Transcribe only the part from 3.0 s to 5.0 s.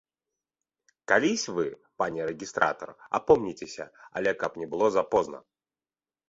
апомніцеся, але каб не было